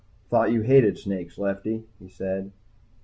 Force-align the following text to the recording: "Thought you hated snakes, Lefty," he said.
"Thought 0.31 0.51
you 0.51 0.61
hated 0.61 0.97
snakes, 0.97 1.37
Lefty," 1.37 1.83
he 1.99 2.09
said. 2.09 2.51